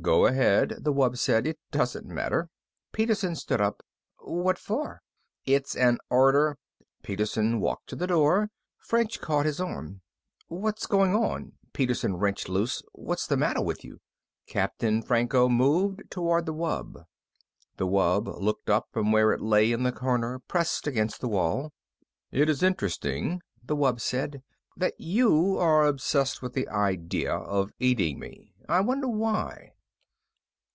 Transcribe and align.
"Go 0.00 0.24
ahead," 0.24 0.76
the 0.80 0.94
wub 0.94 1.18
said. 1.18 1.46
"It 1.46 1.58
doesn't 1.70 2.06
matter." 2.06 2.48
Peterson 2.90 3.36
stood 3.36 3.60
up. 3.60 3.82
"What 4.20 4.56
for?" 4.56 5.02
"It's 5.44 5.76
an 5.76 5.98
order." 6.08 6.56
Peterson 7.02 7.60
walked 7.60 7.90
to 7.90 7.96
the 7.96 8.06
door. 8.06 8.48
French 8.78 9.20
caught 9.20 9.44
his 9.44 9.60
arm. 9.60 10.00
"What's 10.48 10.86
going 10.86 11.14
on?" 11.14 11.52
Peterson 11.74 12.16
wrenched 12.16 12.48
loose. 12.48 12.82
"What's 12.92 13.26
the 13.26 13.36
matter 13.36 13.60
with 13.60 13.84
you?" 13.84 14.00
Captain 14.46 15.02
Franco 15.02 15.50
moved 15.50 16.04
toward 16.10 16.46
the 16.46 16.54
wub. 16.54 17.04
The 17.76 17.86
wub 17.86 18.40
looked 18.40 18.70
up 18.70 18.88
from 18.92 19.12
where 19.12 19.32
it 19.32 19.42
lay 19.42 19.70
in 19.70 19.82
the 19.82 19.92
corner, 19.92 20.38
pressed 20.38 20.86
against 20.86 21.20
the 21.20 21.28
wall. 21.28 21.74
"It 22.32 22.48
is 22.48 22.62
interesting," 22.62 23.42
the 23.62 23.76
wub 23.76 24.00
said, 24.00 24.42
"that 24.78 24.98
you 24.98 25.58
are 25.58 25.84
obsessed 25.84 26.40
with 26.40 26.54
the 26.54 26.70
idea 26.70 27.34
of 27.34 27.72
eating 27.78 28.18
me. 28.18 28.54
I 28.66 28.80
wonder 28.80 29.06
why." 29.06 29.72